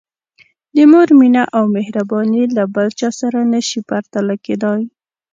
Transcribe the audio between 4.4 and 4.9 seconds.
کېدای.